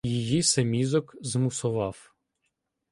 [0.03, 2.11] її се мізок змусовав: